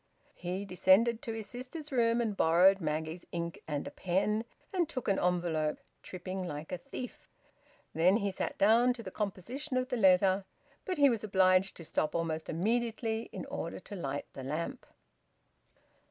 [0.33, 5.07] He descended to his sister's room and borrowed Maggie's ink and a pen, and took
[5.07, 7.29] an envelope, tripping like a thief.
[7.93, 10.43] Then he sat down to the composition of the letter;
[10.85, 14.87] but he was obliged to stop almost immediately in order to light the lamp.